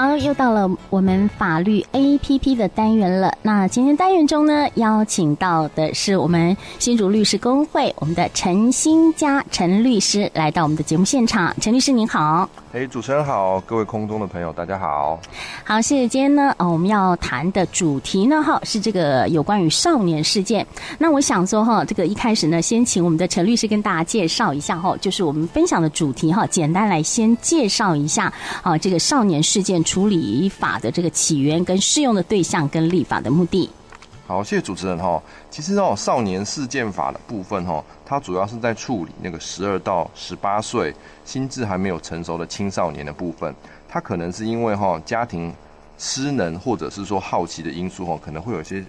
[0.00, 3.36] 好，又到了我们法律 APP 的单元了。
[3.42, 11.52] 那今天单元中呢，邀请到的是我们新竹律师工会我们的陈新佳陈律师来到我们的节目现场。
[11.60, 15.18] 陈律师您好，哎，主持人好，各位空中的朋友大家好。
[15.64, 16.06] 好，谢谢。
[16.06, 20.64] 今天呢，啊，我们要谈的主题呢，哈，是这个有关于少年事件。
[20.98, 29.84] 那我想说，哈，这个一开始呢，先请我们的陈律师跟大家介绍一下，哈，就是我们分享的主题，哈，简单来先介绍一下，啊，这个少年事件。
[29.88, 33.70] 处理法的这个起源跟适用的对象跟立法的目的。
[34.26, 35.22] 好，谢谢主持人哈。
[35.50, 43.54] 其实哦，少年事件法的部分哈，它主要是在处理那个十二到十八岁心智还没有成熟的青少年的部分。
[43.88, 45.50] 他可能是因为哈家庭
[45.96, 48.84] 失能或者是说好奇的因素哈，可能会有一些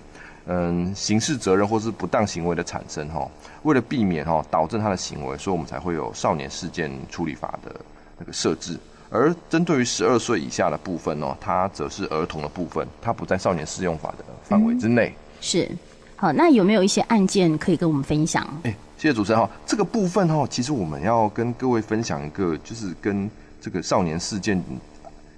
[0.47, 3.25] 嗯刑事责任或是不当行为的产生哈。
[3.63, 7.73] 为了避免哈导致他的行为，所以我们才会有少年事件处理法的
[8.17, 8.77] 那个设置。
[9.09, 15.07] 而针对于十二岁以下的部分呢，它则是儿童的部分，它不在少年适用法的范围之内。
[15.07, 15.19] 嗯。
[15.41, 15.71] 是，
[16.15, 18.45] 好，那有没有一些案件可以跟我们分享？
[18.63, 19.49] 哎，谢谢主持人哈。
[19.65, 23.29] 这个部分哈，其实我们要跟各位分享一个，就是跟
[23.61, 24.61] 这个少年事件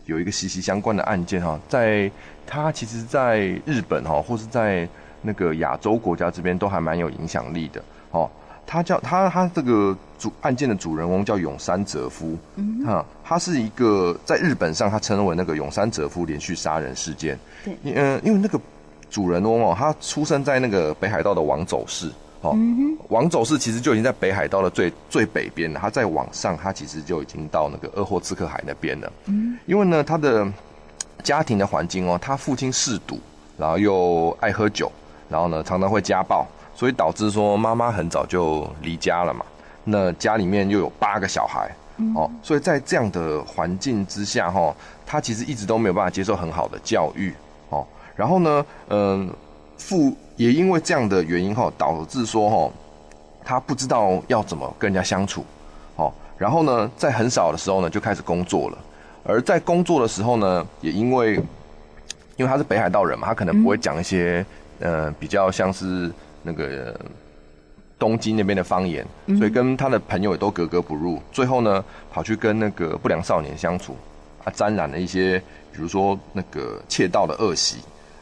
[0.06, 1.60] 有一个息息相关的案件哈。
[1.70, 2.12] 在
[2.46, 4.90] 它其实，在日本哈，或是在
[5.22, 7.82] 那个亚洲国家这边，都还蛮有影响力的。
[8.10, 8.30] 哦，
[8.66, 9.96] 他叫他他这个。
[10.22, 18.62] 主案件的主人翁叫永山哲夫，嗯，哈，他是一个在日本上他称为那个永山哲夫连续杀人事件，对，嗯，因为那个
[19.10, 22.08] 主人翁哦，他出生在那个北海道的王走市，
[22.42, 22.56] 哦，
[23.10, 30.48] 王走市其实就已经在北海道的最最北边了，他在往上，他其实就已经到那个鄂霍次克海那边了，嗯，因为呢，他的
[31.24, 33.20] 家庭的环境哦，他父亲嗜赌，
[33.58, 34.92] 然后又爱喝酒，
[35.28, 36.46] 然后呢，常常会家暴，
[36.82, 39.46] 所以导致说妈妈很早就离家了嘛。
[39.84, 41.70] 那家里面又有八个小孩，
[42.16, 47.36] 哦，所以在这样的环境之下，哈，他其实一直都没有办法接受很好的教育，
[47.70, 49.32] 哦，然后呢，嗯，
[49.78, 52.72] 父也因为这样的原因，哈，导致说，哈，
[53.46, 55.46] 他不知道要怎么跟人家相处，
[55.98, 58.78] 哦，然后呢，在很小的时候呢，就开始工作了，
[59.24, 61.36] 而在工作的时候呢，也因为，
[62.38, 64.44] 因为他是北海道人嘛，他可能不会讲一些，
[64.80, 66.12] 呃，比较像是
[66.44, 67.00] 那个。
[68.02, 69.06] 东京那边的方言，
[69.38, 71.22] 所以跟他的朋友也都格格不入。
[71.32, 73.96] 最后呢，跑去跟那个不良少年相处，
[74.44, 75.38] 啊，沾染了一些，
[75.72, 77.78] 比如说那个窃盗的恶习。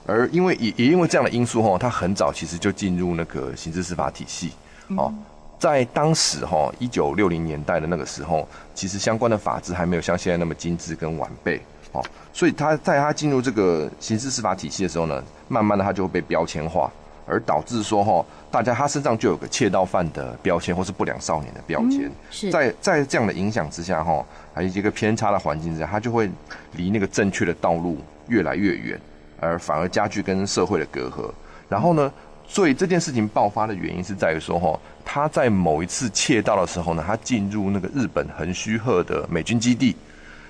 [0.06, 4.52] 而因为也也因为这样的因素哈，他很早其实就进入那个刑事司法体系。
[4.98, 5.14] 哦，
[5.58, 11.62] 在当时哈，一九六零年代的那个时候，其实相关的法制还没有像现在那么精致跟完备。
[11.94, 12.04] 哦，
[12.34, 16.92] 所以他在他进入这个刑事司法体系的时候呢，慢慢的他就会被标签化。
[17.30, 22.06] 而导致说哈，大家他身上就有个窃盗犯的标签，或是不良少年的标签。
[22.06, 26.28] 嗯，是在在这样的影响之下哈，还有一个偏差的环境之下，他就会
[26.72, 29.00] 离那个正确的道路越来越远，
[29.40, 31.30] 而反而加剧跟社会的隔阂。
[31.70, 32.12] 然后呢，
[32.48, 39.96] 所以这件事情爆发的原因是在于说哈，他在某一次窃盗的时候呢，他进入那个日本横须贺的美军基地，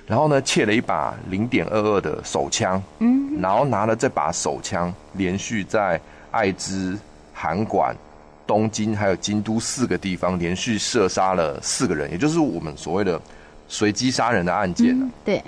[0.07, 5.99] 然后呢，窃了一把零点二二的手枪，嗯，然后拿了这把手枪连续在。
[6.31, 6.97] 爱知、
[7.33, 7.95] 函馆、
[8.45, 13.19] 东京还有京都四个地方连续射杀了四个人，也就是我们所谓的
[13.67, 14.99] 随机杀人的案件。
[14.99, 15.11] 嗯。
[15.23, 15.43] 对，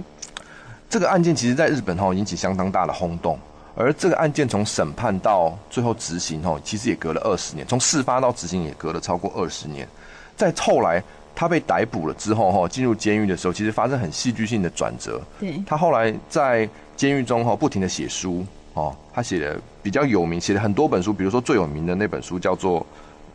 [0.89, 3.39] 这个案件其实在日本哈引起相当大的轰动，
[3.75, 9.87] 而这个案件从审判到最后执行哈，其实也隔了二十年，从事发到执行也隔了超过二十年。
[10.35, 11.03] 在后来
[11.35, 15.21] 他被逮捕了之后哈，进入监狱的时候，其实发生很戏剧性的转折。
[15.39, 18.45] 对，他后来在监狱中哈不停的写书。
[18.73, 22.85] 哦，他写的比较有名，写了很多本书，比如说最有名的那本书叫做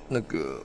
[0.08, 0.38] 那个《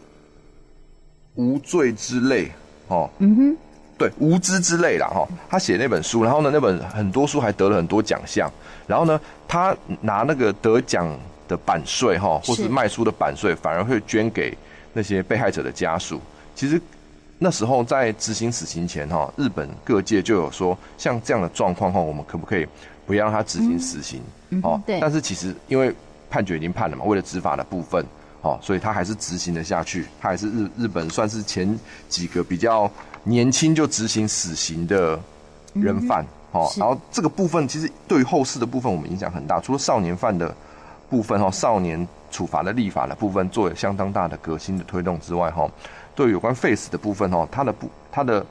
[1.35, 2.45] 无罪之泪》
[2.87, 3.57] 哦，嗯哼，
[3.97, 5.27] 对，《无知之泪》啦哈。
[5.49, 8.49] 他写那本书，然后呢，那本很多书还得了很多奖项。
[8.87, 11.07] 然后呢，他拿那个得奖
[11.47, 14.57] 的版税哈，或是卖书的版税，反而会捐给
[14.93, 16.21] 那些被害者的家属。
[16.55, 16.81] 其实
[17.39, 22.65] 那时候在执行死刑前哈，日本各界就有说，像这样的状况哈，我们可不可以？
[23.07, 24.31] 不要让他执行死刑，嗯、
[24.63, 24.99] 哦，对。
[24.99, 25.93] 但是其实因为
[26.29, 28.05] 判决已经判了嘛，为了执法的部分，
[28.41, 30.05] 哦，所以他还是执行了下去。
[30.19, 32.91] 他还是日日本算是前几个比较
[33.23, 35.19] 年轻就执行死刑的
[35.73, 36.73] 人犯，嗯、哦。
[36.77, 39.59] 然后这个部分其实对于后世的部分，我们影响很大。
[39.59, 40.53] 除了少年犯的
[41.09, 45.69] 部分，哦，少年处罚的立法的部分，做了相当大的革新的推动之外，哈，
[46.15, 48.45] 对有关 face 的部分，哈，他的不他的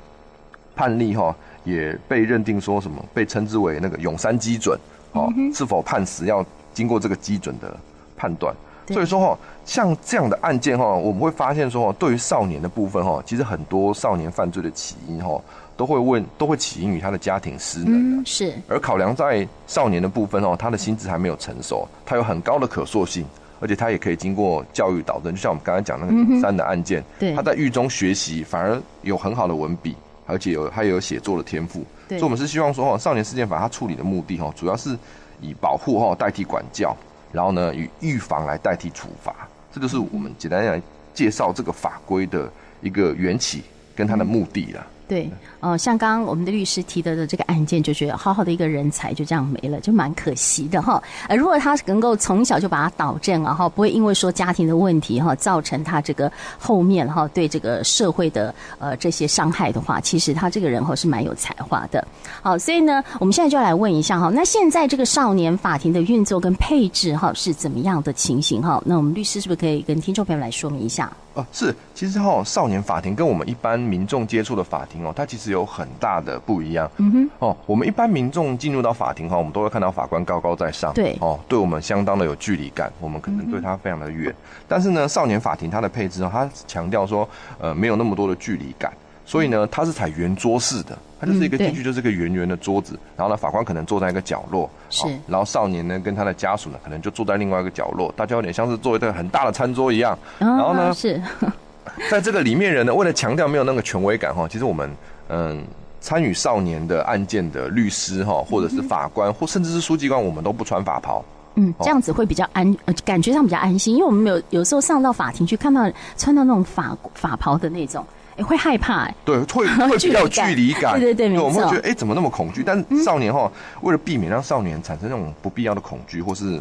[0.74, 1.34] 判例，哈。
[1.62, 4.80] 也被认定说什么，被称之为那个永山基准，
[5.12, 7.76] 哦，是否判死要经过这个基准的
[8.16, 8.54] 判断。
[8.88, 15.40] 所以说哈，像这样的案件哈，我们会发现说，对于少年的部分哈，其实很多少年犯罪的起因哈，
[15.76, 18.22] 都会问，都会起因于他的家庭失能、嗯。
[18.26, 18.52] 是。
[18.66, 23.24] 而考量在少年的部分哦，他的心智还没有成熟，他有很高的可塑性，
[23.60, 25.32] 而且他也可以经过教育导正。
[25.32, 29.94] 就像我们刚才讲那个三的案件，嗯、对，他在狱中学习，反而有很好的文笔，
[30.26, 31.84] 而且有他也有写作的天赋。
[32.10, 32.18] 对。
[32.18, 34.98] 所以我们是希望说哦，少年事件法它处理的目的哦，主要是
[35.40, 36.94] 以保护哈代替管教，
[37.32, 39.34] 然后呢，以预防来代替处罚。
[39.72, 40.82] 这就是我们简单来
[41.14, 42.50] 介绍这个法规的
[42.82, 43.62] 一个缘起
[43.94, 44.86] 跟它的目的了。
[45.10, 45.28] 对，
[45.58, 51.02] 呃，像刚刚我们的律师提的的这个案件，就觉得好好的一个人才就这样没了，就蛮可惜的哈。
[51.26, 62.06] 呃，如果他能够从小就把他导正啊，哈，不会因为说家庭的问题哈，造成他这个后面哈对这个社会的呃这些伤害的话，其实他这个人哈是蛮有才华的。
[62.40, 68.80] 好，所以呢，我们现在就要来问一下哈，那现在这个少年法庭的运作跟配置哈是怎么样的情形哈？
[68.86, 71.12] 那我们律师是不是可以跟听众朋友来说明一下？
[71.34, 76.90] 哦，是，其实哈，少年法庭跟我们一般民众接触的法庭哦，它其实有很大的不一样。
[76.96, 84.34] 嗯哼，哦，我们一般民众进入到法庭哈，我们都会看到法官高高在上，对，哦，对我们相当的有距离感，我们可能对他非常的远。
[84.66, 87.28] 但是呢，少年法庭它的配置哦，它强调说，
[87.58, 88.92] 呃，没有那么多的距离感。
[89.30, 101.22] 所以呢，它是采圆桌式的，它就是一个进去就是一个圆圆的桌子，嗯，然后呢，法官可能坐在一个角落，是，然后少年呢跟他的家属呢可能就坐在另外一个角落，大家有点像是坐一个很大的餐桌一样，哦，然后呢是，
[102.10, 104.90] 在这个里面人呢，为了强调没有那个权威感哈，其实我们
[105.28, 105.62] 嗯
[106.00, 111.24] 参与少年的案件的律师哈，或者是法官，嗯，或甚至是书记官，我们都不穿法袍，
[111.54, 118.04] 嗯，这样子会比较安，呃，感觉上比较安心，因为我们有有时候上到法庭去看到穿到那种法法袍的那种。
[118.42, 122.62] 会害怕、欸，对，会 会比较有距离感，对对对，对我们会觉得，哎、欸，怎么那么恐惧？
[122.64, 123.50] 但是少年哈，
[123.82, 126.60] 为了避免让少年产生那种不必要的恐惧，或是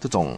[0.00, 0.36] 这种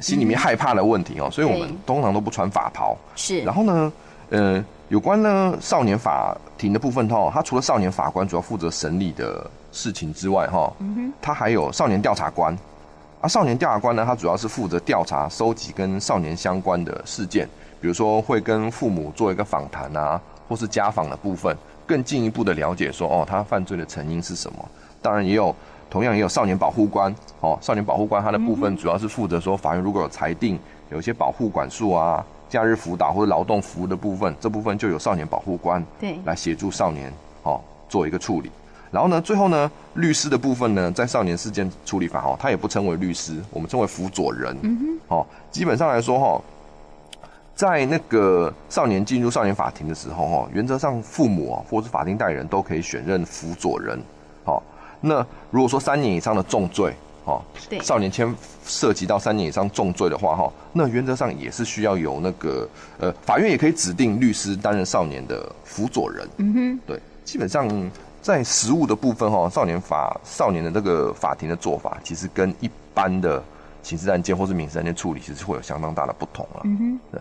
[0.00, 2.96] 心里面害怕的问题哦，所以我们通常都不穿法袍。
[3.16, 3.92] 是，然后呢，
[4.30, 12.56] 呃，有关呢少年法庭的部分哈，他除了少年法官主要负责审理的事情之外哈，嗯哼，他还有少年调查官，
[13.24, 17.48] 啊，少年调查官呢，他主要是负责调查、收集跟少年相关的事件。
[17.80, 21.56] 比如说会跟父母做一个访谈啊，或是家访的部分，
[21.86, 24.68] 更进一步的了解说哦，他犯罪的成因是什么？
[25.00, 25.56] 当然也有，
[25.88, 30.58] 同样也有少年保护官哦，少年保护官他的部分主要是负责说，法院如果有裁定
[30.90, 37.10] 有一些保护管束啊、假日辅导或者劳动服务的部分，这部分就有少年保护官对来协助少年
[37.42, 38.50] 哦做一个处理。
[38.94, 44.56] 然后呢，最后呢，律师的部分呢，在少年事件处理法哦，他也不称为律师，我们称为辅佐人。
[44.62, 46.40] 嗯哼，哦，基本上来说哈。
[47.56, 54.00] 在那个少年进入少年法庭的时候，哈，原则上父母啊，或者是法定代理人都可以选任辅佐人，
[54.44, 54.60] 好。
[55.00, 56.92] 那如果说三年以上的重罪，
[57.24, 62.68] 哈，对，少年签涉及到三年以上重罪的话，哈，那原则上也是需要由那个
[62.98, 66.28] 呃，法院也可以指定律师担任少年的辅佐人。
[66.38, 67.68] 嗯哼，对，基本上
[68.24, 73.44] 在实务的部分，哈，少年法少年的这个法庭的做法，其实跟一般的
[73.82, 76.62] 刑事案件或是民事案件处理，其实会有相当大的不同啊。
[76.64, 77.20] 嗯哼，对。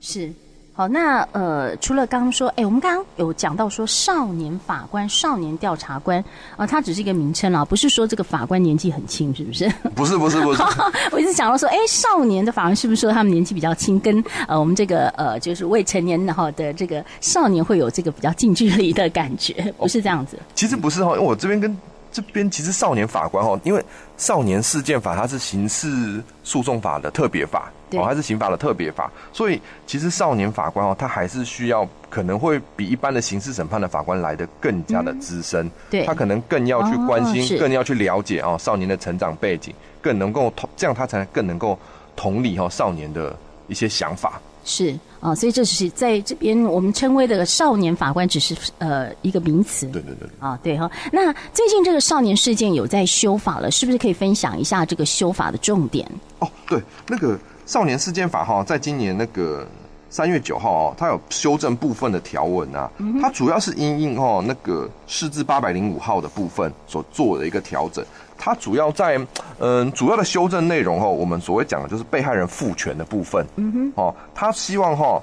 [0.00, 0.32] 是，
[0.78, 6.20] 好，那呃，除了刚刚说，哎，我们刚刚有讲到说少年法官、少年调查官
[6.50, 9.66] 啊、呃，他只是一个名称啊，不是说这个法官年纪很轻，是不是？
[9.96, 10.62] 不是，不是，不是。
[11.12, 20.38] 我一直想到说，哎，少年的法官是不是说他们年纪比较轻，跟呃我们这个呃就是未成年的哈的这个少年会有这个比较近距离的感觉，不是这样子？
[20.54, 21.74] 其实不是哈，因为我这边跟。
[22.16, 23.84] 这边其实少年法官哦，因为
[24.16, 41.78] 少年事件法它是刑事诉讼法的特别法，哦，它是刑法的特别法，所以其实少年法官哦，他还是需要可能会比一般的刑事审判的法官来的更加的资深，对，他可能更要去关心，更要去了解哦少年的成长背景，更能够同这样他才更能够
[42.16, 43.36] 同理哦少年的
[43.68, 44.40] 一些想法。
[44.68, 49.86] 是啊，所以这是在这边我们称为的少年法官，只是呃一个名词。
[49.86, 50.28] 对对对。
[50.40, 50.90] 啊，对哈。
[51.12, 56.04] 那最近这个少年事件有在修法了，是不是可以分享一下这个修法的重点？
[56.40, 59.64] 哦，对，那个少年事件法哈，在今年那个
[60.10, 68.04] 三月九号哦，它有修正部分的条文啊，嗯、它主要是因应哦那个释字八百零五号的部分所做的一个调整。
[68.38, 69.18] 它主要在，
[69.58, 73.44] 嗯，主要的修正内容哈，我们所谓讲的就是被害人赋权的部分。
[73.56, 75.20] 嗯哼，哦，他希望哈，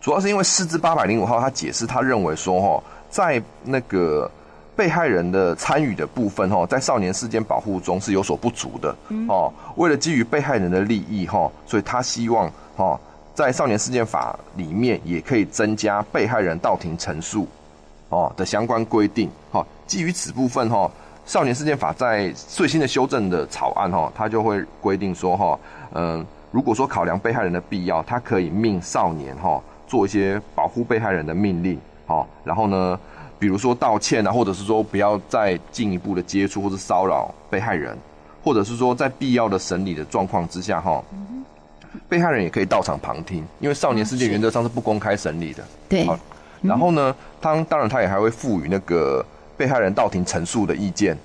[0.00, 4.30] 主要是因为四至八百零五号，他解释他认为说哈，在那个
[4.76, 8.94] 被害人的参与的部分哈，在少年事件保护中是有所不足的。
[9.28, 13.00] 哦，为了基于被害人的利益哈，所以他希望哈，
[13.34, 17.48] 在少年事件法里面也可以增加被害人到庭陈述
[18.10, 19.28] 哦的相关规定。
[19.50, 20.90] 哈，基于此部分哈。
[21.24, 25.58] 少年事件法在最新的修正的草案哈，它就会规定说哈，
[25.94, 32.98] 嗯，如果说考量被害人的必要，他可以命少年哈做一些保护被害人的命令，好，然后呢，
[33.38, 37.96] 比如说道歉啊，或者是说不要再进一步的接触或者骚扰被害人，
[38.42, 41.02] 或者是说在必要的审理的状况之下，哈，
[42.08, 45.62] 被害人也可以到场旁听，因为少年事件原则上是不公开审理的。
[45.88, 46.04] 对。
[46.04, 46.18] 好，
[46.62, 49.24] 然后呢，他当然他也还会赋予那个
[49.62, 51.16] 被害人到庭陈述的意见，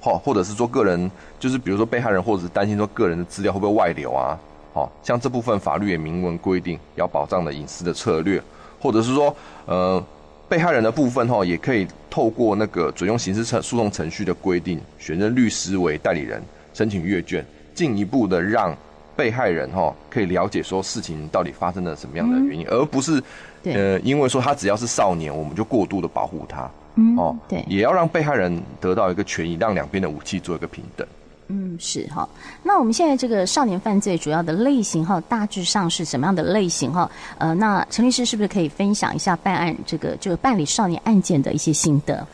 [0.00, 4.38] 好，或者是说个人就是比如说被害人或者是担心说个人的资料会不会外流啊，
[4.72, 8.40] 好，像这部分法律也明文规定要保障的隐私的策略，
[8.80, 9.34] 或者是说
[9.66, 10.00] 呃。
[10.48, 16.42] 被害人的部分哈，也可以透过那个准用刑事诉讼程序的规定，选任律师为代理人，
[16.74, 18.76] 申请阅卷，进一步的让
[19.14, 23.22] 被害人哈可以了解说事情到底发生了什么样的原因，嗯、而不是
[23.62, 26.68] 呃因为说他只要是少年，我们就过度的保护他，
[27.00, 31.06] 嗯，哦，对，也要让被害人得到一个权益，让两边的武器做一个平等。
[31.48, 32.28] 嗯，是哈。
[32.62, 37.10] 那我们现在这个少年犯罪主要的类型哈，大致上是什么样的类型哈？
[37.38, 42.24] 呃，那陈律师是不是可以分享一下办案这个就办理少年案件的一些心得？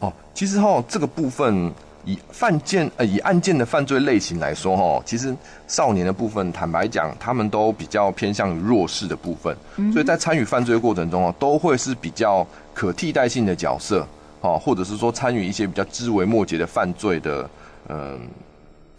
[0.00, 1.70] 哦，其实哈，这个部分
[2.04, 5.34] 以犯件呃以案件的犯罪类型来说哈，其实
[5.66, 14.06] 少年的部分，坦白讲，他们都比较偏向于弱势的部分，嗯、所以在参与犯罪过程中啊，都会是比较可替代性的角色，
[14.40, 17.48] 哦，或者是说参与一些比较枝微末节的犯罪的，
[17.88, 18.18] 嗯、呃。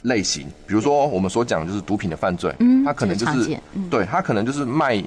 [0.05, 5.03] 类型，比如说我们所讲就是毒品的犯罪，嗯，他可能就是，嗯、对他可能就是卖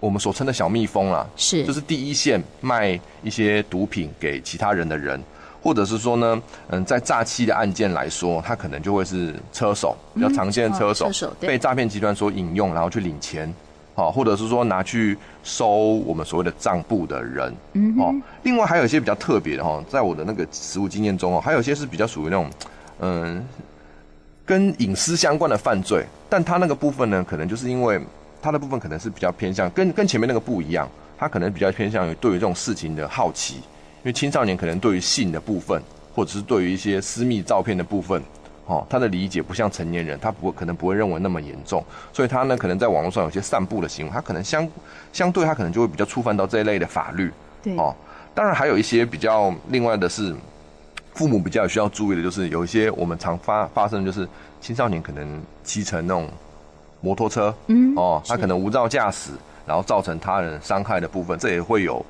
[0.00, 5.22] 我们所称的小蜜蜂啦，是，就是第一线卖一些毒品给其他人的人，
[5.66, 13.52] 或者是说呢，嗯，在诈欺的案件来说，他可能就会是车手，比较常见的车手，嗯哦、车手被诈骗集团所引用，然后去领钱，
[13.96, 22.48] 好，或者是说拿去收我们所谓的账簿的人，嗯，哦，另外还有一些比较特别的哈，在我的那个实务经验中哦，还有一些是比较属于那种，
[23.00, 23.44] 嗯。
[24.48, 28.00] 跟隐私相关的犯罪，但他那个部分呢，可能就是因为
[28.40, 33.60] 他的部分可能是比较偏向跟跟前面那个不一样，他可能比较偏向于对于这种事情的好奇，因
[34.06, 35.82] 为青少年可能对于性的部分，
[36.14, 38.22] 或者是对于一些私密照片的部分，
[38.66, 44.68] 哦，他的理解不像成年人，他不可能不会认为那么严重，所以他呢可能在网络上有些散布的行为，他可能相
[45.12, 47.30] 相对他可能就会比较触犯到这一类的法律，
[47.62, 47.94] 对，哦，
[48.34, 50.34] 当然还有一些比较另外的是。
[51.14, 54.28] 父母比较需要注意的就是，有一些我们常发发生就是
[54.60, 56.28] 青少年可能骑乘那种
[57.00, 59.30] 摩托车，嗯，哦，他可能无照驾驶，
[59.64, 62.04] 然后造成他人伤害的部分，这也会有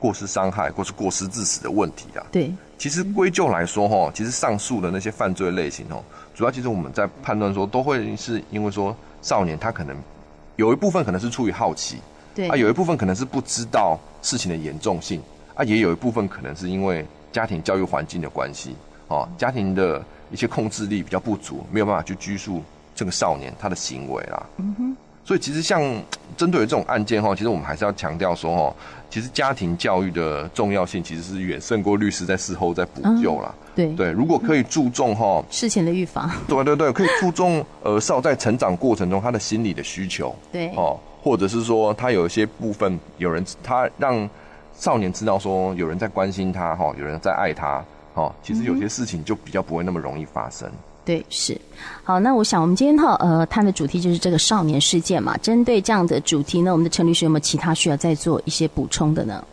[0.00, 2.26] 过失伤害或是过失致死的问题啊。
[2.32, 6.02] 对，其实归咎来说，哈，其实上述的那些犯罪类型，哦，
[6.34, 9.94] 主要其实我们在判断说，都会是因为说少年他可能
[10.56, 11.98] 有一部分可能是出于好奇，
[12.34, 15.22] 对啊，有一部分可能是不知道事情的严重性，
[15.54, 17.06] 啊，也有一部分可能是因为。
[17.32, 18.74] 家庭教育环境的关系，
[19.06, 22.60] 哦，家庭的一些控制力比较不足，没有办法去拘束
[22.92, 24.46] 这个少年他的行为啦。
[24.56, 24.96] 嗯哼。
[25.24, 25.80] 所以其实像
[26.36, 28.74] 针对于这种案件哈，其实我们还是要强调说哈，
[29.08, 33.54] 其实家庭教育的重要性其实是远胜过律师在事后再补救啦。
[33.74, 44.28] 对对，如果可以注重哈事前的预防，对对对，可以注重呃少在成长过程中他的心理的需求，对哦，或者是说他有一些部分有人他让。
[44.72, 47.84] 少年知道说有人在关心他哈，有人在爱他
[48.14, 50.70] 哈，其实有些事情就比较不会那么容易发生。
[51.10, 51.60] 对，是。
[52.04, 55.36] 好，那我想我们今天哈呃谈的主题就是这个少年事件嘛。
[55.38, 59.44] 针对这样的主题呢，我们的陈律师有没有其他需要再做一些补充的呢？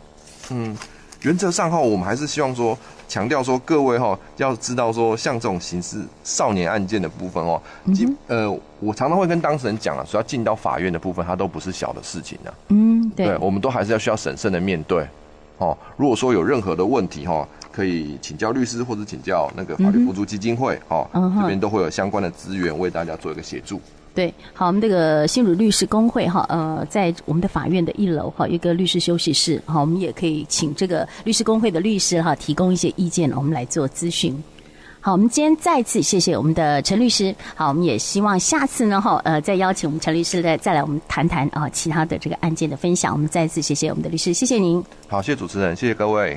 [0.50, 0.76] 嗯，
[1.22, 12.54] 原则上哈，我们还是希望说强调说各位哈要知道说像这种刑事少年案件的部分哦，嗯、呃，我常常会跟当事人讲啊，说要进到法院的部分，它都不是小的事情啊。
[12.68, 15.04] 嗯，对，对，我们都还是要需要审慎的面对。
[15.58, 17.44] 哦，如果说有任何的问题哈，
[17.78, 23.80] 可以请教律师或者请教那个法律扶助基金会，哈、嗯，这边都会有相关的资源为大家做一个协助。
[24.16, 34.36] 对，好，我们这个新竹律师工会哈，呃，在我们的法院的一楼哈，有一个律师休息室，好，我们也可以请这个律师工会的律师哈，提供一些意见，我们来做咨询。
[35.00, 37.32] 好，我们今天再次谢谢我们的陈律师。
[37.54, 43.12] 好，我们也希望下次呢，哈，呃，再邀请我们陈律师再再来，我们谈谈啊其他的这个案件的分享。
[43.12, 44.82] 我们再次谢谢我们的律师，谢谢您。
[45.06, 46.36] 好，谢谢主持人，谢谢各位。